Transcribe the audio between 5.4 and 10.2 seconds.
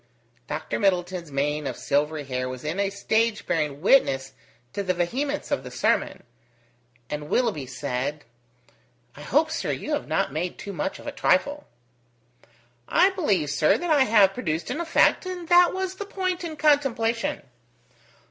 of the sermon, and Willoughby said: "I hope, sir, you have